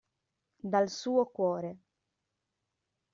Dal 0.71 0.87
suo 0.89 1.27
cuore. 1.27 1.77